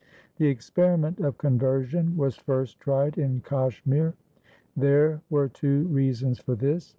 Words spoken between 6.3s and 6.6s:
for